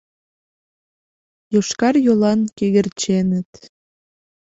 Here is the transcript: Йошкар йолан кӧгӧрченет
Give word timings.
Йошкар 1.53 1.95
йолан 2.05 2.39
кӧгӧрченет 2.57 3.51